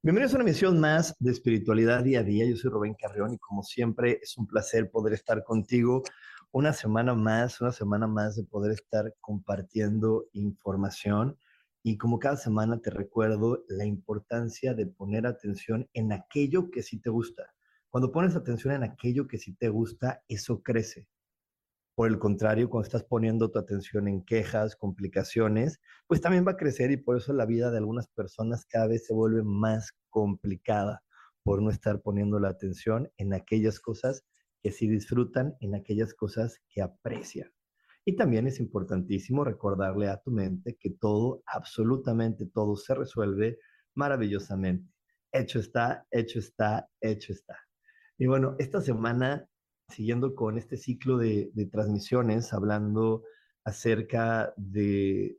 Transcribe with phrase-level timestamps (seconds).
[0.00, 2.46] Bienvenidos a una emisión más de Espiritualidad Día a Día.
[2.46, 6.04] Yo soy Rubén Carrión y como siempre es un placer poder estar contigo
[6.52, 11.36] una semana más, una semana más de poder estar compartiendo información.
[11.82, 17.00] Y como cada semana te recuerdo la importancia de poner atención en aquello que sí
[17.00, 17.52] te gusta.
[17.90, 21.08] Cuando pones atención en aquello que sí te gusta, eso crece.
[21.98, 26.56] Por el contrario, cuando estás poniendo tu atención en quejas, complicaciones, pues también va a
[26.56, 31.02] crecer y por eso la vida de algunas personas cada vez se vuelve más complicada
[31.42, 34.24] por no estar poniendo la atención en aquellas cosas
[34.62, 37.50] que sí disfrutan, en aquellas cosas que aprecian.
[38.04, 43.58] Y también es importantísimo recordarle a tu mente que todo, absolutamente todo se resuelve
[43.96, 44.94] maravillosamente.
[45.32, 47.58] Hecho está, hecho está, hecho está.
[48.18, 49.48] Y bueno, esta semana
[49.88, 53.24] siguiendo con este ciclo de, transmisiones, hablando
[53.64, 55.38] acerca de,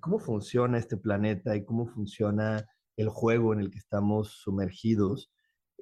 [0.00, 5.30] cómo funciona este planeta y cómo funciona el juego en el que estamos sumergidos.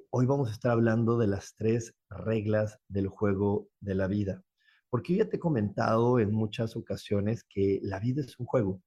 [0.09, 4.43] Hoy vamos a estar hablando de las tres reglas del juego de la vida.
[4.89, 8.81] Porque ya te he comentado en muchas ocasiones que la vida es un juego.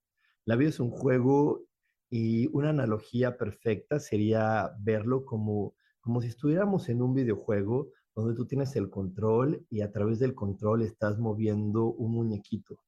[0.44, 1.62] La vida es un juego
[2.08, 8.46] y una analogía perfecta sería verlo como, como si estuviéramos en un videojuego donde tú
[8.46, 12.78] tienes el control y a través del control estás moviendo un muñequito.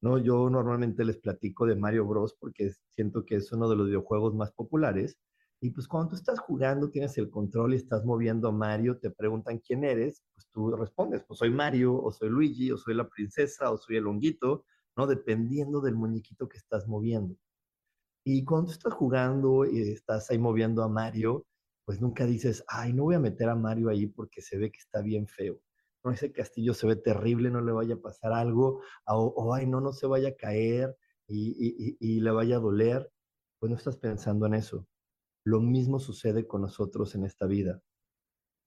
[0.00, 0.18] ¿no?
[0.18, 4.34] Yo normalmente les platico de Mario Bros porque siento que es uno de los videojuegos
[4.34, 5.18] más populares.
[5.60, 9.10] Y pues cuando tú estás jugando, tienes el control y estás moviendo a Mario, te
[9.10, 13.06] preguntan quién eres, pues tú respondes, pues soy Mario, o soy Luigi, o soy la
[13.06, 14.64] princesa, o soy el honguito,
[14.96, 15.06] ¿no?
[15.06, 17.36] Dependiendo del muñequito que estás moviendo.
[18.24, 21.46] Y cuando tú estás jugando y estás ahí moviendo a Mario,
[21.90, 24.78] pues nunca dices, ay, no voy a meter a Mario ahí porque se ve que
[24.78, 25.60] está bien feo.
[26.04, 29.80] No, ese castillo se ve terrible, no le vaya a pasar algo, o, ay, no,
[29.80, 30.96] no se vaya a caer
[31.26, 33.10] y, y le vaya a doler.
[33.58, 34.86] Pues no estás pensando en eso.
[35.44, 37.82] Lo mismo sucede con nosotros en esta vida.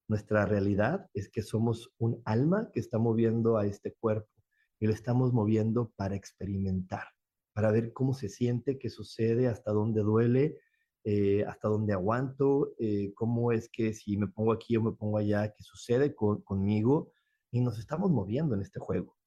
[0.09, 4.34] Nuestra realidad es que somos un alma que está moviendo a este cuerpo
[4.81, 7.07] y lo estamos moviendo para experimentar,
[7.53, 10.59] para ver cómo se siente, qué sucede, hasta dónde duele,
[11.03, 15.18] eh, hasta dónde aguanto, eh, cómo es que si me pongo aquí o me pongo
[15.18, 17.12] allá, qué sucede conmigo,
[17.52, 19.18] y nos estamos moviendo en este juego.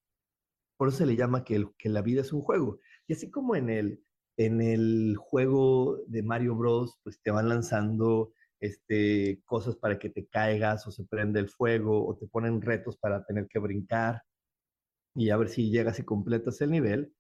[0.77, 2.81] Por eso se le llama que, que la vida es un juego.
[3.07, 4.05] Y así como en el,
[4.37, 10.27] en el juego de Mario Bros, pues te van lanzando este, cosas para que te
[10.27, 14.23] caigas o se prende el fuego o te ponen retos para tener que brincar
[15.15, 17.16] y a ver si llegas y completas el nivel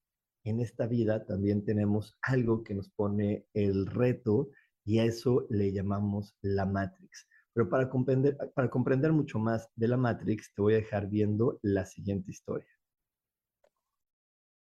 [0.46, 4.50] en esta vida también tenemos algo que nos pone el reto
[4.84, 7.26] y a eso le llamamos la Matrix.
[7.52, 11.58] Pero para comprender, para comprender mucho más de la Matrix, te voy a dejar viendo
[11.62, 12.68] la siguiente historia.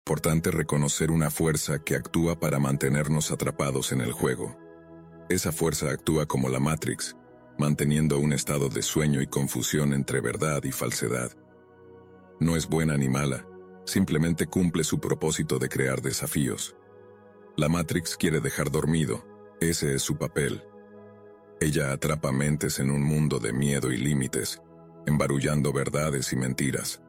[0.07, 4.57] Importante reconocer una fuerza que actúa para mantenernos atrapados en el juego.
[5.29, 7.17] Esa fuerza actúa como la Matrix,
[7.59, 11.33] manteniendo un estado de sueño y confusión entre verdad y falsedad.
[12.41, 13.47] No es buena ni mala,
[13.87, 16.77] simplemente cumple su propósito de crear desafíos.
[17.57, 19.25] La Matrix quiere dejar dormido,
[19.61, 20.63] ese es su papel.
[21.61, 24.61] Ella atrapa mentes en un mundo de miedo y límites,
[25.07, 27.01] embarullando verdades y mentiras.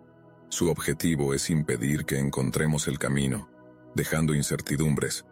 [0.49, 3.49] Su objetivo es impedir que encontremos el camino,
[3.93, 5.25] dejando incertidumbres.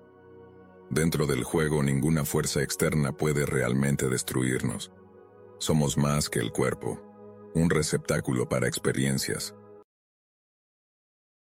[0.89, 4.91] Dentro del juego ninguna fuerza externa puede realmente destruirnos.
[5.59, 7.01] Somos más que el cuerpo,
[7.53, 9.55] un receptáculo para experiencias,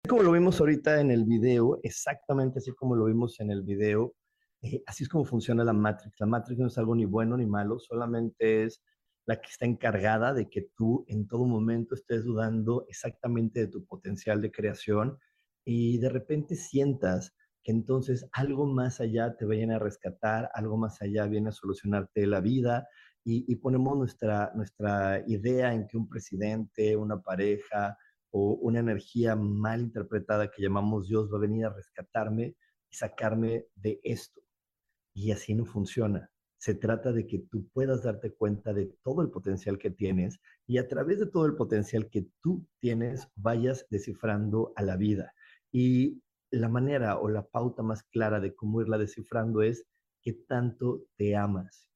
[0.07, 4.15] como lo vimos ahorita en el video, exactamente así como lo vimos en el video,
[4.61, 6.19] eh, así es como funciona la Matrix.
[6.19, 8.81] La Matrix no es algo ni bueno ni malo, solamente es
[9.25, 13.85] la que está encargada de que tú en todo momento estés dudando exactamente de tu
[13.85, 15.19] potencial de creación
[15.65, 21.01] y de repente sientas que entonces algo más allá te viene a rescatar, algo más
[21.01, 22.87] allá viene a solucionarte la vida
[23.29, 27.97] y, ponemos nuestra, nuestra idea en que un presidente, una pareja
[28.37, 32.55] una energía mal interpretada que llamamos Dios va a venir a rescatarme
[32.89, 34.41] y sacarme de esto.
[35.13, 36.29] Y así no funciona.
[36.57, 40.79] Se trata de que tú puedas darte cuenta de todo el potencial que tienes y
[40.79, 45.33] a través de todo el potencial que tú tienes vayas descifrando a la vida.
[45.71, 49.85] Y la manera o la pauta más clara de cómo irla descifrando es
[50.21, 51.87] que tanto te amas,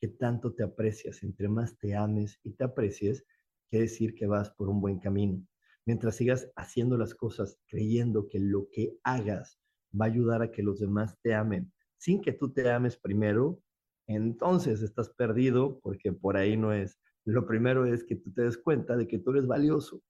[0.00, 1.22] que tanto te aprecias.
[1.22, 3.24] Entre más te ames y te aprecies,
[3.68, 5.46] quiere decir que vas por un buen camino.
[5.86, 9.60] Mientras sigas haciendo las cosas creyendo que lo que hagas
[9.98, 13.62] va a ayudar a que los demás te amen, sin que tú te ames primero,
[14.08, 16.98] entonces estás perdido porque por ahí no es.
[17.24, 20.02] Lo primero es que tú te des cuenta de que tú eres valioso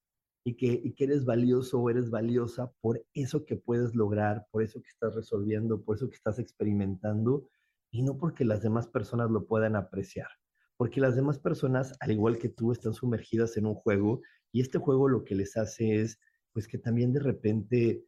[0.44, 4.62] y que, y que eres valioso o eres valiosa por eso que puedes lograr, por
[4.62, 7.48] eso que estás resolviendo, por eso que estás experimentando
[7.90, 10.28] y no porque las demás personas lo puedan apreciar.
[10.76, 14.20] Porque las demás personas, al igual que tú, están sumergidas en un juego
[14.52, 16.18] y este juego lo que les hace es,
[16.52, 18.04] pues que también de repente,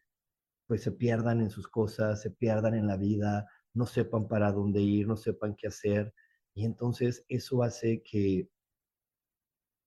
[0.66, 4.80] pues se pierdan en sus cosas, se pierdan en la vida, no sepan para dónde
[4.80, 6.14] ir, no sepan qué hacer.
[6.54, 8.48] Y entonces eso hace que,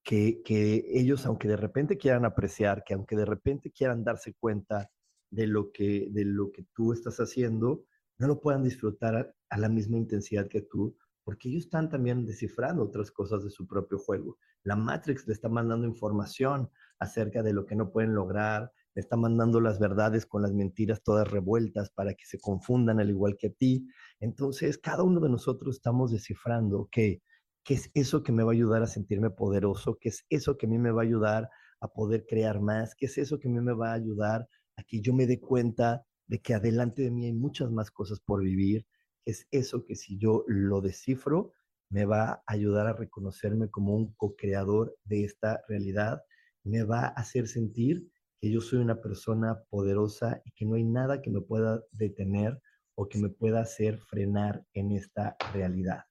[0.03, 4.91] que, que ellos, aunque de repente quieran apreciar, que aunque de repente quieran darse cuenta
[5.31, 7.85] de lo que, de lo que tú estás haciendo,
[8.17, 12.83] no lo puedan disfrutar a, la misma intensidad que tú, porque ellos están también descifrando
[12.83, 14.37] otras cosas de su propio juego.
[14.63, 16.69] La Matrix le está mandando información
[16.99, 21.01] acerca de lo que no pueden lograr, le está mandando las verdades con las mentiras
[21.03, 23.87] todas revueltas para que se confundan al igual que a ti.
[24.19, 27.21] Entonces, cada uno de nosotros estamos descifrando qué,
[27.63, 30.65] qué es eso que me va a ayudar a sentirme poderoso, qué es eso que
[30.65, 33.51] a mí me va a ayudar a poder crear más, qué es eso que a
[33.51, 37.11] mí me va a ayudar a que yo me dé cuenta de que adelante de
[37.11, 38.85] mí hay muchas más cosas por vivir,
[39.25, 41.53] es eso que si yo lo descifro,
[41.89, 46.23] me va a ayudar a reconocerme como un co-creador de esta realidad,
[46.63, 48.09] me va a hacer sentir
[48.39, 52.59] que yo soy una persona poderosa y que no hay nada que me pueda detener
[52.95, 56.03] o que me pueda hacer frenar en esta realidad.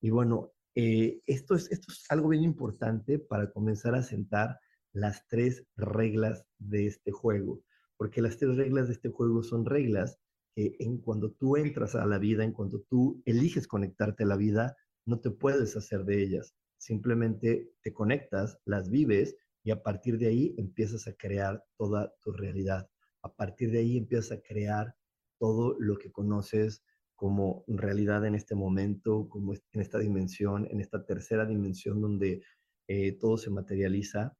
[0.00, 4.58] Y bueno, eh, esto, es, esto es algo bien importante para comenzar a sentar
[4.92, 7.62] las tres reglas de este juego,
[7.96, 10.18] porque las tres reglas de este juego son reglas
[10.58, 14.36] que en cuando tú entras a la vida, en cuando tú eliges conectarte a la
[14.36, 14.76] vida,
[15.06, 16.52] no te puedes hacer de ellas.
[16.78, 22.32] Simplemente te conectas, las vives y a partir de ahí empiezas a crear toda tu
[22.32, 22.90] realidad.
[23.22, 24.96] A partir de ahí empiezas a crear
[25.38, 26.82] todo lo que conoces
[27.14, 32.42] como realidad en este momento, como en esta dimensión, en esta tercera dimensión donde
[32.88, 34.36] eh, todo se materializa.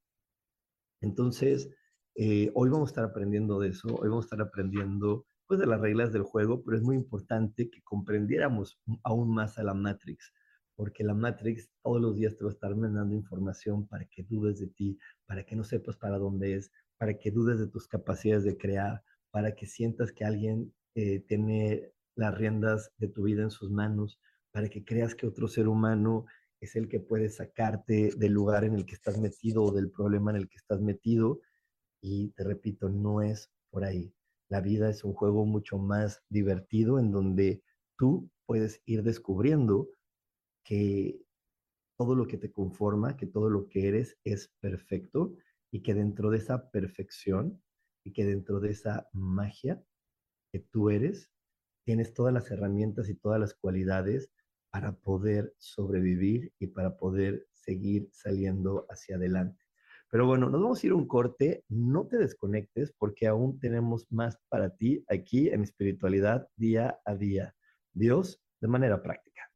[1.01, 1.71] Entonces,
[2.17, 5.67] eh, hoy vamos a estar aprendiendo de eso, hoy vamos a estar aprendiendo pues de
[5.67, 10.33] las reglas del juego, pero es muy importante que comprendiéramos aún más a la Matrix,
[10.77, 14.61] porque la Matrix todos los días te va a estar mandando información para que dudes
[14.61, 18.45] de ti, para que no sepas para dónde es, para que dudes de tus capacidades
[18.45, 23.51] de crear, para que sientas que alguien eh, tiene las riendas de tu vida en
[23.51, 24.21] sus manos,
[24.53, 26.27] para que creas que otro ser humano
[26.61, 30.31] es el que puede sacarte del lugar en el que estás metido o del problema
[30.31, 31.41] en el que estás metido.
[32.03, 34.13] Y te repito, no es por ahí.
[34.49, 37.63] La vida es un juego mucho más divertido en donde
[37.99, 39.89] tú puedes ir descubriendo
[40.65, 41.21] que
[41.99, 45.35] todo lo que te conforma, que todo lo que eres es perfecto
[45.71, 47.63] y que dentro de esa perfección
[48.05, 49.83] y que dentro de esa magia
[50.51, 51.31] que tú eres,
[51.85, 54.31] tienes todas las herramientas y todas las cualidades
[54.71, 59.68] para poder sobrevivir y para poder seguir saliendo hacia adelante.
[60.11, 64.07] Pero bueno, nos vamos a ir a un corte, no te desconectes porque aún tenemos
[64.11, 67.55] más para ti aquí en espiritualidad día a día.
[67.93, 69.48] Dios de manera práctica.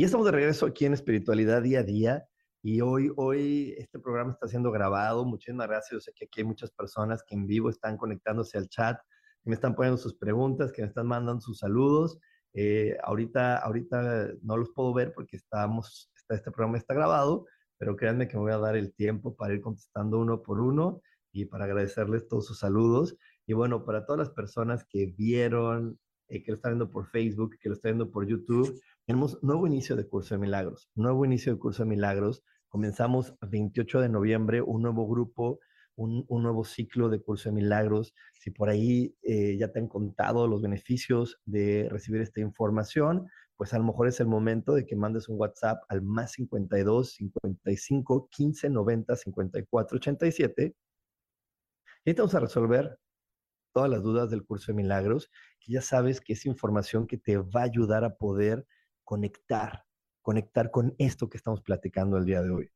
[0.00, 2.26] Y estamos de regreso aquí en Espiritualidad Día a Día.
[2.62, 5.26] Y hoy, hoy este programa está siendo grabado.
[5.26, 5.90] Muchísimas gracias.
[5.90, 8.98] Yo sé que aquí hay muchas personas que en vivo están conectándose al chat,
[9.42, 12.18] que me están poniendo sus preguntas, que me están mandando sus saludos.
[12.54, 17.44] Eh, ahorita, ahorita no los puedo ver porque estamos, este programa está grabado,
[17.76, 21.02] pero créanme que me voy a dar el tiempo para ir contestando uno por uno
[21.30, 23.18] y para agradecerles todos sus saludos.
[23.46, 25.98] Y bueno, para todas las personas que vieron,
[26.30, 28.80] eh, que lo están viendo por Facebook, que lo están viendo por YouTube,
[29.10, 32.44] tenemos nuevo inicio de curso de milagros, nuevo inicio de curso de milagros.
[32.68, 35.58] Comenzamos el 28 de noviembre un nuevo grupo,
[35.96, 38.14] un, nuevo ciclo de curso de milagros.
[38.34, 43.26] Si por ahí eh, ya te han contado los beneficios de recibir esta información,
[43.56, 47.10] pues a lo mejor es el momento de que mandes un WhatsApp al más 52
[47.14, 50.76] 55 15 90 54 87
[52.04, 52.96] y te vamos a resolver
[53.72, 57.38] todas las dudas del curso de milagros, que ya sabes que es información que te
[57.38, 58.64] va a ayudar a poder
[59.10, 59.86] conectar,
[60.22, 62.70] conectar con esto que estamos platicando el día de hoy.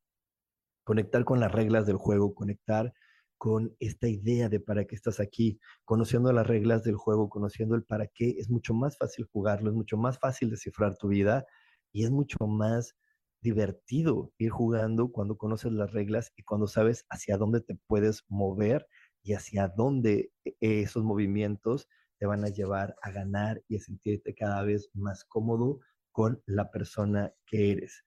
[0.82, 2.92] Conectar con las reglas del juego, conectar
[3.38, 7.84] con esta idea de para qué estás aquí, conociendo las reglas del juego, conociendo el
[7.84, 11.46] para qué, es mucho más fácil jugarlo, es mucho más fácil descifrar tu vida
[11.92, 12.96] y es mucho más
[13.40, 18.88] divertido ir jugando cuando conoces las reglas y cuando sabes hacia dónde te puedes mover
[19.22, 21.86] y hacia dónde e, esos movimientos
[22.18, 25.78] te van a llevar a ganar y a sentirte cada vez más cómodo
[26.14, 28.04] con la persona que eres.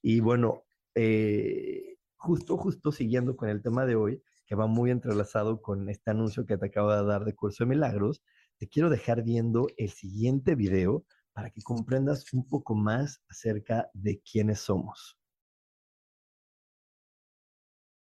[0.00, 0.62] Y bueno,
[0.94, 6.12] eh, justo, justo siguiendo con el tema de hoy, que va muy entrelazado con este
[6.12, 8.22] anuncio que te acabo de dar de Curso de Milagros,
[8.58, 14.20] te quiero dejar viendo el siguiente video para que comprendas un poco más acerca de
[14.20, 15.18] quiénes somos.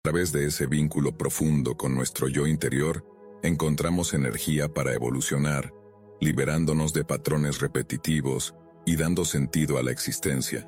[0.04, 3.06] A través de ese vínculo profundo con nuestro yo interior,
[3.42, 5.72] encontramos energía para evolucionar,
[6.20, 8.54] liberándonos de patrones repetitivos
[8.86, 10.66] y dando sentido a la existencia.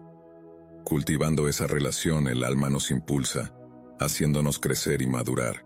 [0.85, 3.55] Cultivando esa relación el alma nos impulsa,
[4.01, 5.65] haciéndonos crecer y madurar.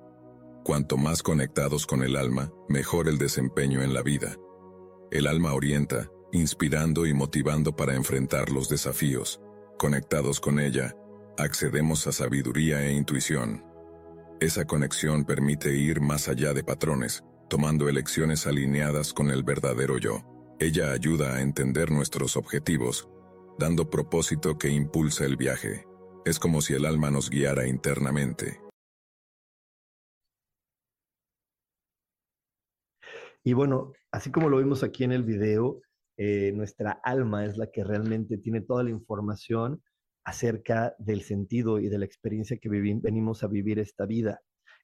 [0.62, 4.36] Cuanto más conectados con el alma, mejor el desempeño en la vida.
[5.10, 9.40] El alma orienta, inspirando y motivando para enfrentar los desafíos.
[9.78, 10.94] Conectados con ella,
[11.38, 13.64] accedemos a sabiduría e intuición.
[14.40, 20.31] Esa conexión permite ir más allá de patrones, tomando elecciones alineadas con el verdadero yo.
[20.62, 23.10] Ella ayuda a entender nuestros objetivos,
[23.58, 25.88] dando propósito que impulsa el viaje.
[26.24, 28.60] Es como si el alma nos guiara internamente.
[33.42, 35.80] Y bueno, así como lo vimos aquí en el video,
[36.16, 39.82] eh, nuestra alma es la que realmente tiene toda la información
[40.24, 44.40] acerca del sentido y de la experiencia que venimos a vivir esta vida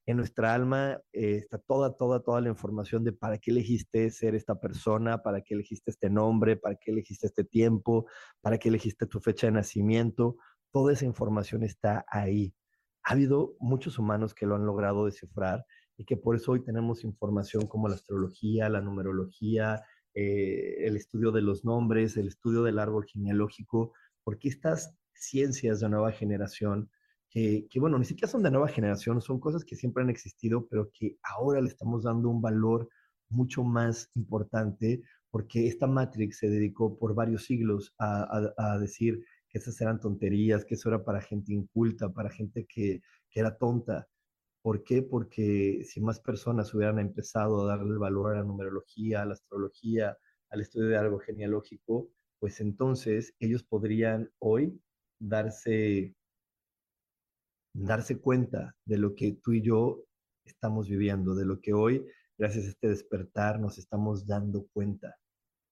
[0.09, 4.35] en nuestra alma eh, está toda, toda, toda la información de para qué elegiste ser
[4.35, 8.07] esta persona, para qué elegiste este nombre, para qué elegiste este tiempo,
[8.41, 10.38] para qué elegiste tu fecha de nacimiento.
[10.73, 12.55] Toda esa información está ahí.
[13.03, 15.67] Ha habido muchos humanos que lo han logrado descifrar
[15.99, 19.85] y que por eso hoy tenemos información como la astrología, la numerología,
[20.15, 23.93] eh, el estudio de los nombres, el estudio del árbol genealógico,
[24.25, 26.88] porque estas ciencias de nueva generación
[27.30, 30.90] que, bueno, ni siquiera son de nueva generación, son cosas que siempre han existido, pero
[30.92, 32.88] que ahora le estamos dando un valor
[33.28, 39.80] mucho más importante, porque esta Matrix se dedicó por varios siglos a, decir que esas
[39.80, 44.08] eran tonterías, que eso era para gente inculta, para gente que, que era tonta.
[44.62, 45.02] ¿Por qué?
[45.02, 50.16] Porque si más personas hubieran empezado a darle valor a la numerología, a la astrología,
[50.50, 52.08] al estudio de algo genealógico,
[52.38, 54.80] pues entonces ellos podrían hoy
[55.18, 56.14] darse
[57.85, 60.04] darse cuenta de lo que tú y yo
[60.44, 62.04] estamos viviendo, de lo que hoy,
[62.37, 65.16] gracias a este despertar, nos estamos dando cuenta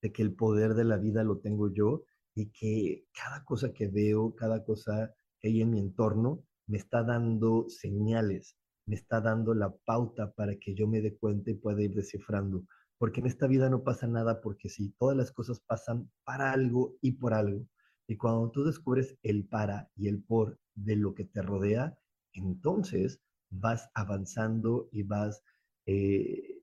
[0.03, 3.89] de que el poder de la vida lo tengo yo y que cada cosa que
[3.89, 9.55] veo, cada cosa que hay en mi entorno, me está dando señales, me está dando
[9.55, 12.65] la pauta para que yo me dé cuenta y pueda ir descifrando.
[12.99, 16.97] Porque en esta vida no pasa nada porque sí, todas las cosas pasan para algo
[17.01, 17.67] y por algo.
[18.09, 21.99] Y cuando tú descubres el para y el por de lo que te rodea,
[22.33, 23.21] entonces
[23.51, 25.43] vas avanzando y vas
[25.87, 26.63] eh,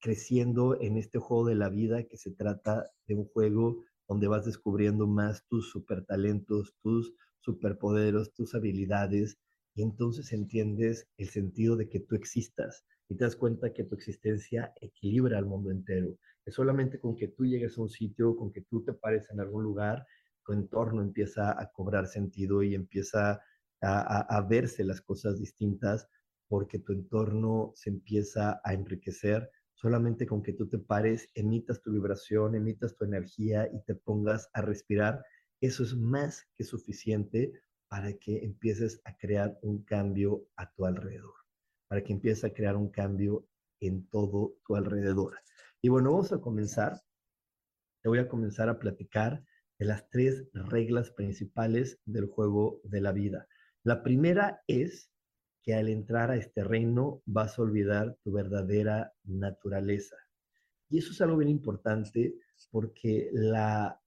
[0.00, 4.44] creciendo en este juego de la vida que se trata de un juego donde vas
[4.44, 9.38] descubriendo más tus supertalentos, tus superpoderes, tus habilidades,
[9.74, 13.94] y entonces entiendes el sentido de que tú existas y te das cuenta que tu
[13.94, 16.16] existencia equilibra al mundo entero.
[16.44, 19.40] Es solamente con que tú llegues a un sitio, con que tú te pares en
[19.40, 20.04] algún lugar,
[20.50, 23.40] tu entorno empieza a cobrar sentido y empieza
[23.80, 26.08] a, verse las cosas distintas
[26.48, 31.92] porque tu entorno se empieza a enriquecer solamente con que tú te pares, emitas tu
[31.92, 35.24] vibración, emitas tu energía y te pongas a respirar.
[35.60, 37.52] Eso es más que suficiente
[37.88, 41.34] para que empieces a crear un cambio a tu alrededor,
[41.86, 43.46] para que empieces a crear un cambio
[43.78, 45.38] en todo tu alrededor.
[45.80, 47.00] Y bueno, vamos a comenzar.
[48.02, 49.44] Te voy a comenzar a platicar
[49.80, 53.48] de las tres reglas principales del juego de la vida.
[53.82, 55.10] La primera es
[55.62, 60.16] que al entrar a este reino vas a olvidar tu verdadera naturaleza.
[60.90, 62.34] Y eso es algo bien importante
[62.70, 63.98] porque la,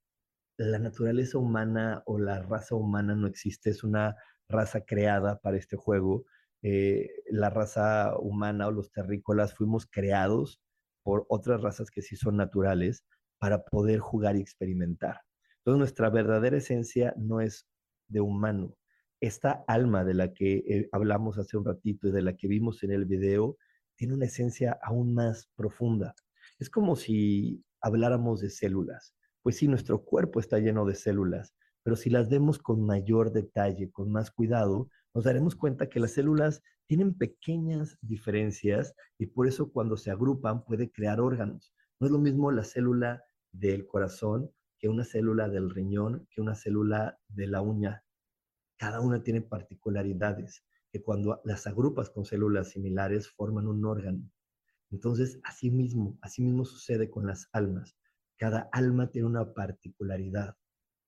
[0.56, 4.14] la naturaleza humana o la raza humana no existe, es una
[4.48, 6.24] raza creada para este juego.
[6.62, 10.62] Eh, la raza humana o los terrícolas fuimos creados
[11.02, 13.04] por otras razas que sí son naturales
[13.38, 15.22] para poder jugar y experimentar.
[15.64, 17.66] Entonces nuestra verdadera esencia no es
[18.08, 18.76] de humano.
[19.18, 22.82] Esta alma de la que eh, hablamos hace un ratito y de la que vimos
[22.82, 23.56] en el video
[23.96, 26.14] tiene una esencia aún más profunda.
[26.58, 29.14] Es como si habláramos de células.
[29.42, 33.90] Pues sí, nuestro cuerpo está lleno de células, pero si las vemos con mayor detalle,
[33.90, 39.72] con más cuidado, nos daremos cuenta que las células tienen pequeñas diferencias y por eso
[39.72, 41.72] cuando se agrupan puede crear órganos.
[42.00, 44.50] No es lo mismo la célula del corazón
[44.84, 48.04] que una célula del riñón, que una célula de la uña.
[48.76, 50.62] Cada una tiene particularidades
[50.92, 54.30] que cuando las agrupas con células similares forman un órgano.
[54.90, 57.96] Entonces, así mismo, así mismo sucede con las almas.
[58.36, 60.54] Cada alma tiene una particularidad.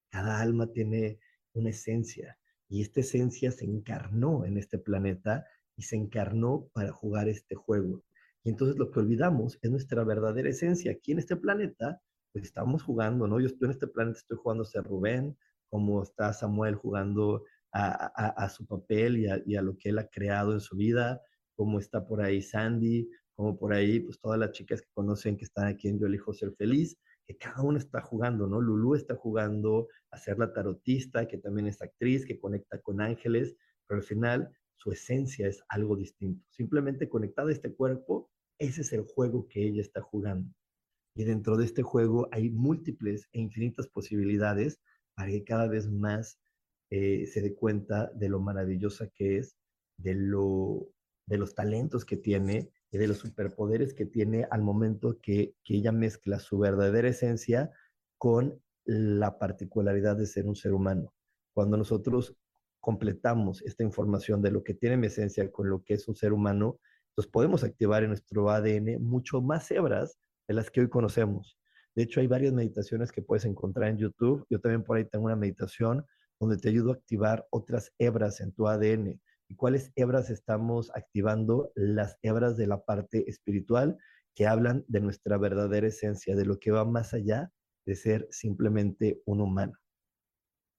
[0.08, 1.20] Cada alma tiene
[1.52, 2.38] una esencia.
[2.70, 5.44] Y esta esencia se encarnó en este planeta
[5.76, 8.02] y se encarnó para jugar este juego.
[8.42, 10.92] Y entonces lo que olvidamos es nuestra verdadera esencia.
[10.92, 12.00] Aquí en este planeta
[12.36, 13.40] pues estamos jugando, ¿no?
[13.40, 15.38] Yo estoy en este planeta, estoy jugando a ser Rubén,
[15.70, 19.16] como está Samuel jugando a, su papel
[19.46, 21.22] y a, lo que él ha creado en su vida,
[21.54, 25.46] como está por ahí Sandy, como por ahí, pues todas las chicas que conocen que
[25.46, 28.60] están aquí en Yo elijo ser feliz, que cada una está jugando, ¿no?
[28.60, 33.56] Lulu está jugando a ser la tarotista, que también es actriz, que conecta con ángeles,
[33.86, 36.44] pero al final su esencia es algo distinto.
[36.50, 40.52] Simplemente conectada a este cuerpo, ese es el juego que ella está jugando.
[41.16, 44.80] Y dentro de este juego hay múltiples e infinitas posibilidades
[45.14, 46.38] para que cada vez más
[46.90, 49.56] eh, se dé cuenta de lo maravillosa que es,
[49.96, 50.86] de, lo,
[51.24, 55.76] de los talentos que tiene y de los superpoderes que tiene al momento que, que
[55.76, 57.70] ella mezcla su verdadera esencia
[58.18, 61.14] con la particularidad de ser un ser humano.
[61.54, 62.36] Cuando nosotros
[62.78, 66.34] completamos esta información de lo que tiene mi esencia con lo que es un ser
[66.34, 71.58] humano, entonces podemos activar en nuestro ADN mucho más hebras de las que hoy conocemos.
[71.94, 74.46] De hecho, hay varias meditaciones que puedes encontrar en YouTube.
[74.50, 76.04] Yo también por ahí tengo una meditación
[76.38, 79.20] donde te ayudo a activar otras hebras en tu ADN.
[79.48, 81.72] ¿Y cuáles hebras estamos activando?
[81.74, 83.96] Las hebras de la parte espiritual
[84.34, 87.50] que hablan de nuestra verdadera esencia, de lo que va más allá
[87.86, 89.72] de ser simplemente un humano.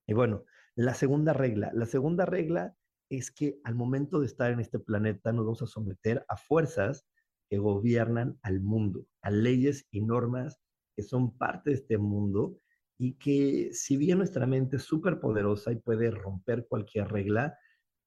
[0.05, 0.43] Y bueno,
[0.75, 2.75] la segunda regla, la segunda regla
[3.09, 7.07] es que al momento de estar en este planeta nos vamos a someter a fuerzas
[7.49, 10.59] que gobiernan al mundo, a leyes y normas
[10.95, 12.59] que son parte de este mundo
[12.97, 17.55] y que si bien nuestra mente es súper poderosa y puede romper cualquier regla,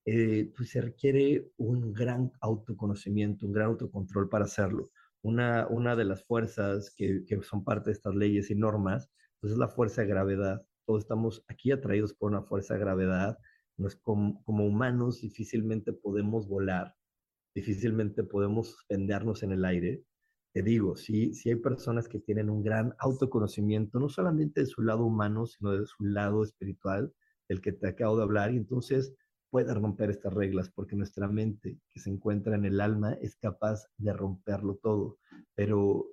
[0.04, 4.90] eh, pues se requiere un gran autoconocimiento, un gran autocontrol para hacerlo.
[5.22, 9.52] Una, una de las fuerzas que, que son parte de estas leyes y normas, pues
[9.52, 10.66] es la fuerza de gravedad.
[10.86, 13.38] Todos estamos aquí atraídos por una fuerza de gravedad.
[13.76, 16.96] Nos, como, como humanos difícilmente podemos volar,
[17.54, 20.04] difícilmente podemos suspendernos en el aire.
[20.52, 24.82] Te digo, sí, sí hay personas que tienen un gran autoconocimiento, no solamente de su
[24.82, 27.12] lado humano, sino de su lado espiritual,
[27.48, 29.14] del que te acabo de hablar, y entonces
[29.50, 33.86] puede romper estas reglas, porque nuestra mente que se encuentra en el alma es capaz
[33.98, 35.18] de romperlo todo.
[35.54, 36.06] Pero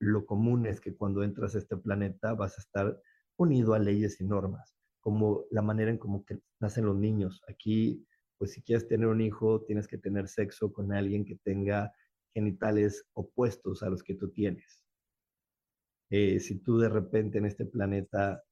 [0.00, 3.00] lo común es que cuando entras a este planeta vas a estar
[3.36, 6.24] unido a leyes y normas, como la manera en cómo
[6.60, 7.42] nacen los niños.
[7.48, 8.06] Aquí
[8.38, 11.92] pues si quieres tener un hijo, tienes que tener sexo con alguien que tenga
[12.32, 14.84] genitales opuestos a los que tú tienes.
[16.10, 18.42] Eh, si tú de repente en este planeta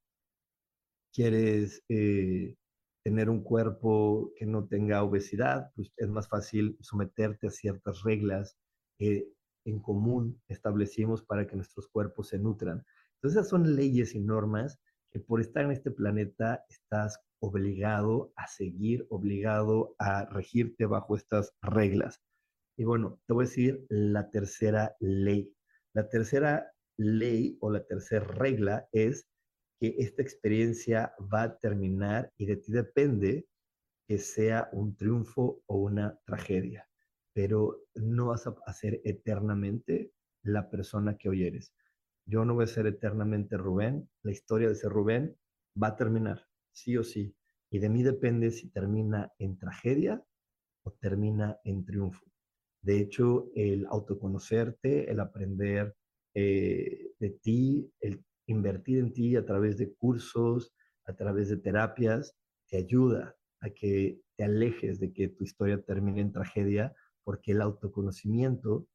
[1.12, 2.54] quieres eh,
[3.02, 8.58] tener un cuerpo que no tenga obesidad, pues es más fácil someterte a ciertas reglas
[8.98, 9.28] que
[9.64, 12.84] en común establecimos para que nuestros cuerpos se nutran.
[13.14, 14.78] Entonces esas son leyes y normas
[15.10, 21.54] que por estar en este planeta estás obligado a seguir, obligado a regirte bajo estas
[21.62, 22.20] reglas.
[22.76, 25.52] Y bueno, te voy a decir la tercera ley.
[25.94, 29.28] La tercera ley o la tercera regla es
[29.80, 33.46] que esta experiencia va a terminar y de ti depende
[34.06, 36.88] que sea un triunfo o una tragedia,
[37.34, 41.74] pero no vas a ser eternamente la persona que hoy eres.
[42.24, 45.36] Yo no voy a ser eternamente Rubén, la historia de ese Rubén
[45.80, 46.46] va a terminar
[46.76, 47.34] sí o sí.
[47.70, 50.22] Y de mí depende si termina en tragedia
[50.84, 52.24] o termina en triunfo.
[52.82, 55.96] De hecho, el autoconocerte, el aprender
[56.34, 60.72] eh, de ti, el invertir en ti a través de cursos,
[61.04, 62.36] a través de terapias,
[62.68, 67.62] te ayuda a que te alejes de que tu historia termine en tragedia, porque el
[67.62, 68.86] autoconocimiento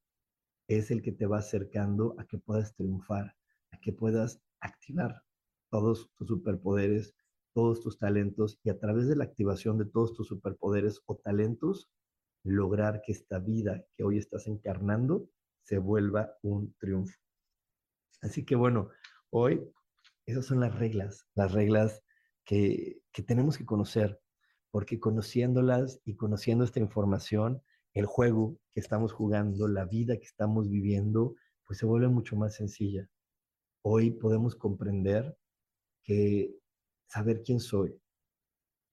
[0.68, 3.34] es el que te va acercando a que puedas triunfar,
[3.72, 5.22] a que puedas activar
[5.70, 7.14] todos tus superpoderes,
[7.52, 11.90] todos tus talentos y a través de la activación de todos tus superpoderes o talentos,
[12.44, 15.28] lograr que esta vida que hoy estás encarnando
[15.62, 17.18] se vuelva un triunfo.
[18.20, 18.90] Así que bueno,
[19.30, 19.62] hoy
[20.26, 22.02] esas son las reglas, las reglas
[22.44, 24.20] que, que tenemos que conocer,
[24.70, 27.62] porque conociéndolas y conociendo esta información,
[27.94, 31.34] el juego que estamos jugando, la vida que estamos viviendo,
[31.66, 33.08] pues se vuelve mucho más sencilla.
[33.82, 35.36] Hoy podemos comprender
[36.02, 36.56] que
[37.12, 38.00] saber quién soy,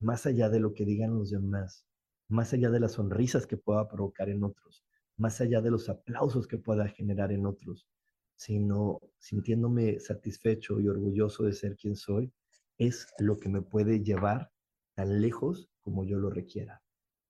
[0.01, 1.85] más allá de lo que digan los demás,
[2.27, 4.83] más allá de las sonrisas que pueda provocar en otros,
[5.15, 7.87] más allá de los aplausos que pueda generar en otros,
[8.35, 12.33] sino sintiéndome satisfecho y orgulloso de ser quien soy,
[12.77, 14.51] es lo que me puede llevar
[14.95, 16.81] tan lejos como yo lo requiera,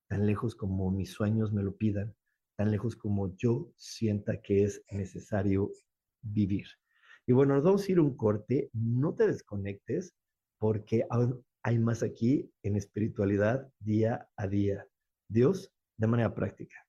[0.08, 2.16] tan lejos como mis sueños me lo pidan,
[2.56, 5.70] tan lejos como yo sienta que es necesario
[6.20, 6.66] vivir.
[7.26, 10.16] Y bueno, nos vamos a ir un corte, no te desconectes
[10.60, 11.06] porque
[11.62, 14.86] hay más aquí en espiritualidad día a día.
[15.28, 16.86] Dios de manera práctica.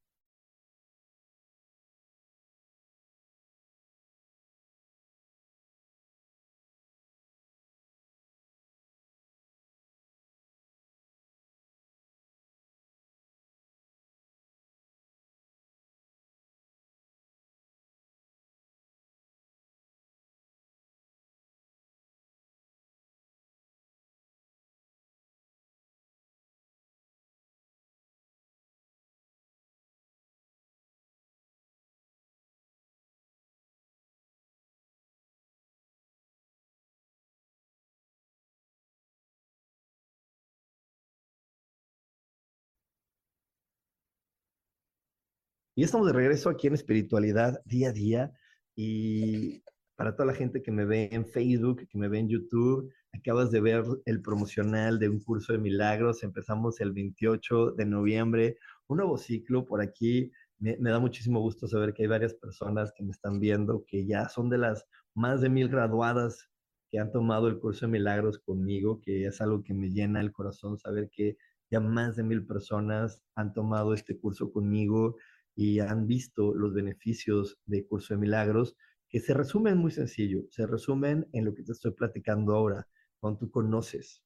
[45.74, 48.32] Y estamos de regreso aquí en Espiritualidad día a día.
[48.76, 49.64] Y
[49.96, 53.52] para toda la gente que me ve en Facebook, que me ve en YouTube, acabas
[53.52, 56.24] de ver el promocional de un curso de milagros.
[56.24, 58.58] Empezamos el 28 de noviembre,
[58.88, 60.30] un nuevo ciclo por aquí.
[60.60, 64.06] Me, me, da muchísimo gusto saber que hay varias personas que me están viendo, que
[64.06, 66.50] ya son de las más de mil graduadas
[66.92, 70.34] que han tomado el curso de milagros conmigo, que es algo que me llena el
[70.34, 71.38] corazón saber que
[71.72, 75.16] ya más de mil personas han tomado este curso conmigo
[75.56, 78.76] y han visto los beneficios de Curso de Milagros,
[79.10, 82.88] que se resumen muy sencillo, se resumen en lo que te estoy platicando ahora,
[83.20, 84.24] cuando tú conoces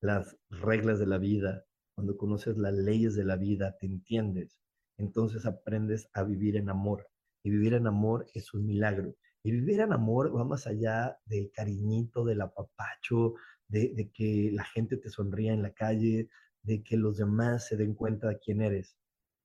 [0.00, 4.58] las reglas de la vida, cuando conoces las leyes de la vida, te entiendes,
[4.96, 7.06] entonces aprendes a vivir en amor.
[7.42, 9.14] Y vivir en amor es un milagro.
[9.42, 13.34] Y vivir en amor va más allá del cariñito, del apapacho,
[13.68, 16.28] de, de que la gente te sonría en la calle,
[16.62, 18.96] de que los demás se den cuenta de quién eres.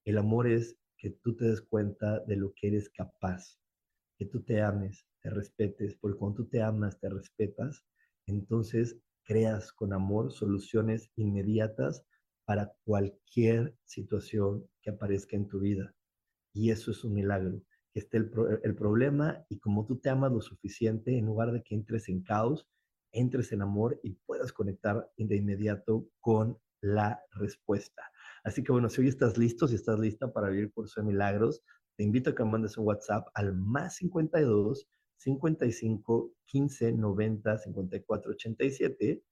[0.04, 3.60] El amor es que tú te des cuenta de lo que eres capaz,
[4.18, 7.86] que tú te ames, te respetes, porque cuando tú te amas, te respetas,
[8.26, 12.04] entonces creas con amor soluciones inmediatas
[12.44, 15.94] para cualquier situación que aparezca en tu vida.
[16.56, 17.62] Y eso es un milagro,
[17.94, 21.76] que esté el, problema y como tú te amas lo suficiente, en lugar de que
[21.76, 22.68] entres en caos,
[23.12, 28.12] entres en amor y puedas conectar de inmediato con la respuesta.
[28.46, 31.64] Así que bueno, si hoy estás listo, si estás lista para vivir curso de milagros,
[31.98, 39.24] te invito a que mandes un WhatsApp al más 52 55 15 90 54 87.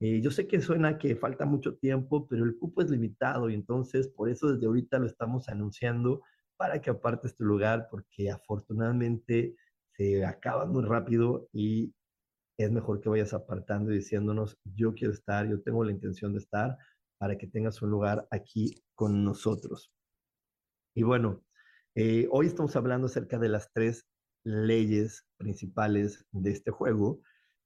[0.00, 4.08] yo sé que suena que falta mucho tiempo, pero el cupo es limitado y entonces
[4.08, 6.22] por eso desde ahorita lo estamos anunciando
[6.56, 9.54] para que apartes tu lugar, porque afortunadamente
[9.92, 11.94] se acaba muy rápido y
[12.58, 16.40] es mejor que vayas apartando y diciéndonos, yo quiero estar, yo tengo la intención de
[16.40, 16.76] estar,
[17.18, 19.92] para que tengas un lugar aquí con nosotros.
[20.94, 21.44] Y bueno,
[21.94, 24.06] eh, hoy estamos hablando acerca de las tres
[24.44, 27.20] leyes principales de este juego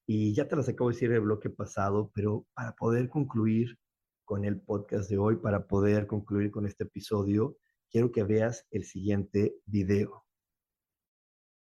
[0.06, 3.78] y ya te las acabo de decir en el bloque pasado, pero para poder concluir
[4.24, 7.56] con el podcast de hoy, para poder concluir con este episodio,
[7.90, 10.24] quiero que veas el siguiente video.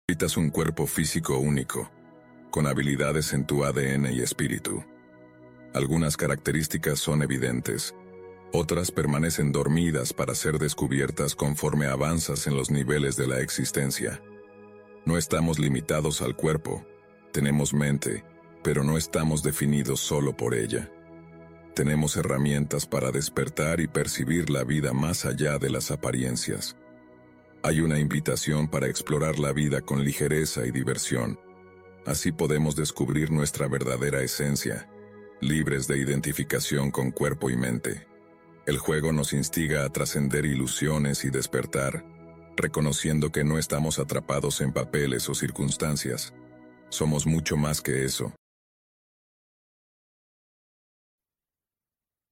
[0.08, 1.90] Necesitas un cuerpo físico único,
[2.50, 4.84] con habilidades en tu ADN y espíritu
[5.74, 7.94] algunas características son evidentes,
[8.52, 14.20] otras permanecen dormidas para ser descubiertas conforme avanzas en los niveles de la existencia.
[15.04, 16.84] No estamos limitados al cuerpo,
[17.32, 18.24] tenemos mente,
[18.62, 20.90] pero no estamos definidos solo por ella.
[21.74, 26.76] tenemos herramientas para despertar y percibir la vida más allá de las apariencias.
[27.62, 31.40] Hay una invitación para explorar la vida con ligereza y diversión.
[32.04, 34.89] Así podemos descubrir nuestra verdadera esencia,
[35.40, 38.06] libres de identificación con cuerpo y mente.
[38.66, 42.04] El juego nos instiga a trascender ilusiones y despertar,
[42.56, 46.34] reconociendo que no estamos atrapados en papeles o circunstancias.
[46.90, 48.34] Somos mucho más que eso.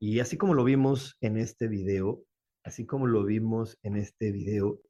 [0.00, 2.24] Y así como lo vimos en este video,
[2.62, 4.80] así como lo vimos en este video,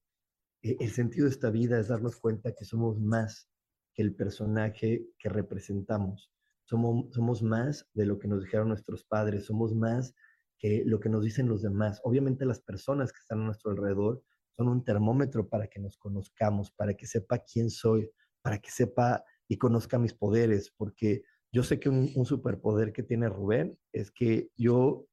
[0.63, 3.49] eh, el sentido de esta vida es darnos cuenta que somos más
[3.95, 6.31] que el personaje que representamos.
[6.69, 10.15] Somos, somos más de lo que nos dijeron nuestros padres, somos más
[10.59, 12.01] que lo que nos dicen los demás.
[12.05, 14.23] Obviamente las personas que están a nuestro alrededor
[14.57, 18.11] son un termómetro para que nos conozcamos, para que sepa quién soy,
[18.43, 23.31] para que sepa y conozca mis poderes, porque yo sé que un, superpoder que tiene
[23.31, 25.07] Rubén es que yo,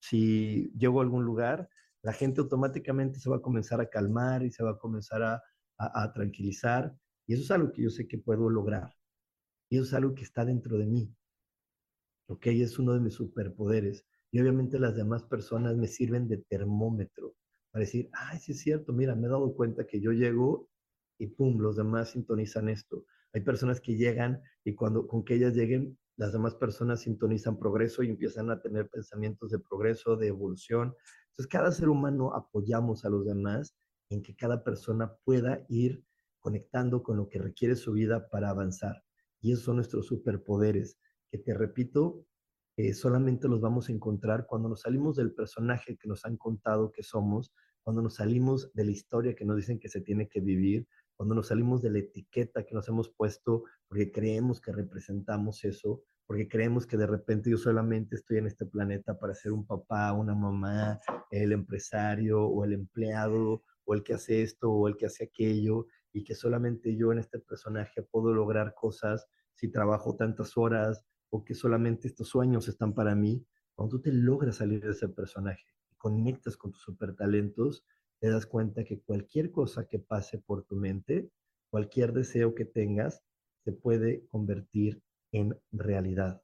[0.00, 1.68] si llego a algún lugar,
[2.02, 5.42] la gente automáticamente se va a comenzar a calmar y se va a comenzar a,
[5.76, 6.94] a, tranquilizar.
[7.26, 8.94] Y eso es algo que yo sé que puedo lograr.
[9.68, 11.14] Y eso es algo que está dentro de mí.
[12.28, 12.46] ¿Ok?
[12.46, 14.04] Es uno de mis superpoderes.
[14.30, 17.34] Y obviamente las demás personas me sirven de termómetro
[17.70, 20.68] para decir, ay, sí es cierto, mira, me he dado cuenta que yo llego
[21.18, 23.04] y pum, los demás sintonizan esto.
[23.32, 28.02] Hay personas que llegan y cuando con que ellas lleguen, las demás personas sintonizan progreso
[28.02, 30.94] y empiezan a tener pensamientos de progreso, de evolución.
[31.30, 33.76] Entonces, cada ser humano apoyamos a los demás
[34.10, 36.04] en que cada persona pueda ir
[36.38, 39.03] conectando con lo que requiere su vida para avanzar.
[39.44, 40.98] Y esos son nuestros superpoderes,
[41.30, 42.24] que te repito,
[42.78, 46.90] eh, solamente los vamos a encontrar cuando nos salimos del personaje que nos han contado
[46.90, 47.52] que somos,
[47.82, 51.34] cuando nos salimos de la historia que nos dicen que se tiene que vivir, cuando
[51.34, 56.48] nos salimos de la etiqueta que nos hemos puesto porque creemos que representamos eso, porque
[56.48, 60.34] creemos que de repente yo solamente estoy en este planeta para ser un papá, una
[60.34, 65.24] mamá, el empresario o el empleado o el que hace esto o el que hace
[65.24, 71.04] aquello y que solamente yo en este personaje puedo lograr cosas si trabajo tantas horas
[71.28, 73.44] o que solamente estos sueños están para mí.
[73.74, 77.84] Cuando tú te logras salir de ese personaje y conectas con tus super talentos,
[78.20, 81.32] te das cuenta que cualquier cosa que pase por tu mente,
[81.68, 83.24] cualquier deseo que tengas,
[83.64, 86.42] se puede convertir en realidad,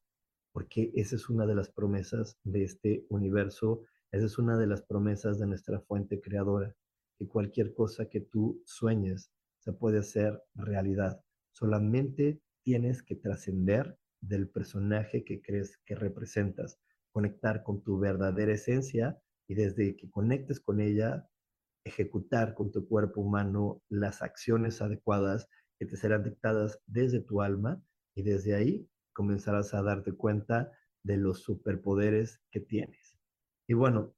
[0.53, 4.83] porque esa es una de las promesas de este universo, esa es una de las
[4.83, 6.75] promesas de nuestra fuente creadora,
[7.17, 9.31] que cualquier cosa que tú sueñes
[9.61, 11.23] se puede hacer realidad.
[11.53, 16.79] Solamente tienes que trascender del personaje que crees que representas,
[17.13, 21.29] conectar con tu verdadera esencia y desde que conectes con ella,
[21.85, 27.83] ejecutar con tu cuerpo humano las acciones adecuadas que te serán dictadas desde tu alma
[28.15, 30.71] y desde ahí comenzarás a darte cuenta
[31.03, 33.19] de los superpoderes que tienes.
[33.67, 34.15] Y bueno,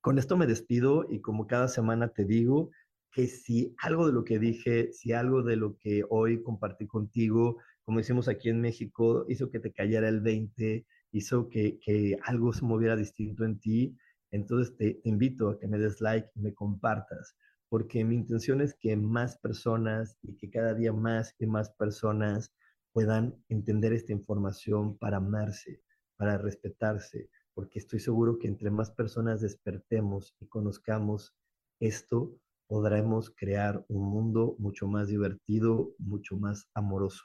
[0.00, 2.70] con esto me despido y como cada semana te digo
[3.12, 7.58] que si algo de lo que dije, si algo de lo que hoy compartí contigo,
[7.84, 12.52] como decimos aquí en México, hizo que te cayera el 20, hizo que, que algo
[12.52, 13.96] se moviera distinto en ti,
[14.30, 17.36] entonces te, invito a que me des like y me compartas,
[17.68, 22.52] porque mi intención es que más personas y que cada día más y más personas
[22.92, 25.82] puedan entender esta información para amarse,
[26.16, 31.34] para respetarse, porque estoy seguro que entre más personas despertemos y conozcamos
[31.80, 32.36] esto,
[32.70, 37.24] podremos crear un mundo mucho más divertido, mucho más amoroso.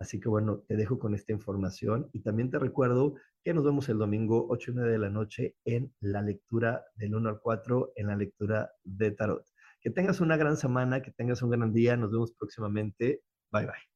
[0.00, 3.86] Así que bueno, te dejo con esta información y también te recuerdo que nos vemos
[3.90, 7.92] el domingo 8 y 9 de la noche en la lectura del 1 al 4,
[7.96, 9.44] en la lectura de Tarot.
[9.82, 11.98] Que tengas una gran semana, que tengas un gran día.
[11.98, 13.20] Nos vemos próximamente.
[13.52, 13.95] Bye bye.